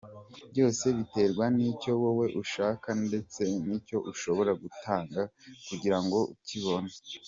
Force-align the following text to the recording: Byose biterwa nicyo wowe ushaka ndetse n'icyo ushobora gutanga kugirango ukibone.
Byose 0.51 0.85
biterwa 0.97 1.45
nicyo 1.55 1.91
wowe 2.01 2.25
ushaka 2.41 2.87
ndetse 3.05 3.41
n'icyo 3.65 3.97
ushobora 4.11 4.51
gutanga 4.61 5.21
kugirango 5.67 6.17
ukibone. 6.33 6.91